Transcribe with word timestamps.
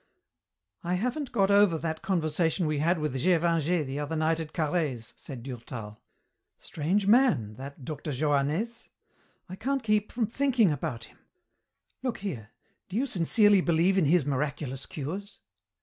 "I 0.83 0.95
haven't 0.95 1.31
got 1.31 1.51
over 1.51 1.77
that 1.77 2.01
conversation 2.01 2.65
we 2.65 2.79
had 2.79 2.97
with 2.97 3.13
Gévingey 3.13 3.85
the 3.85 3.99
other 3.99 4.15
night 4.15 4.39
at 4.39 4.51
Carhaix's," 4.51 5.13
said 5.15 5.43
Durtal. 5.43 6.01
"Strange 6.57 7.05
man, 7.05 7.53
that 7.57 7.85
Dr. 7.85 8.09
Johannès. 8.09 8.89
I 9.47 9.55
can't 9.55 9.83
keep 9.83 10.11
from 10.11 10.25
thinking 10.25 10.71
about 10.71 11.03
him. 11.03 11.19
Look 12.01 12.17
here, 12.17 12.49
do 12.89 12.97
you 12.97 13.05
sincerely 13.05 13.61
believe 13.61 13.95
in 13.95 14.05
his 14.05 14.25
miraculous 14.25 14.87
cures?" 14.87 15.39